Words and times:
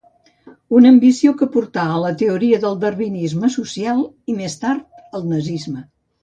Una 0.77 0.87
ambició 0.93 1.33
que 1.41 1.47
portà 1.55 1.83
a 1.91 1.99
la 2.03 2.09
teoria 2.21 2.59
del 2.63 2.79
darwinisme 2.85 3.51
social, 3.57 4.03
i 4.35 4.39
més 4.41 4.57
tard 4.65 4.99
al 5.21 5.29
nazisme. 5.37 5.87